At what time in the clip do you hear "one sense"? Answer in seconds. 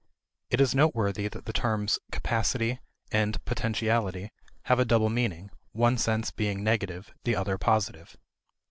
5.73-6.31